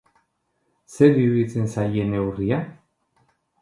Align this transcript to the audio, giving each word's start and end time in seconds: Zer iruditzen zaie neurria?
Zer 0.95 1.13
iruditzen 1.25 1.71
zaie 1.77 2.05
neurria? 2.17 2.59